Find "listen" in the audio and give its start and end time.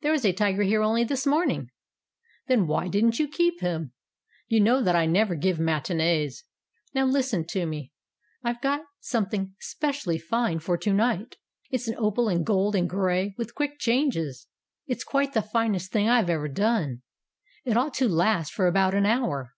7.04-7.44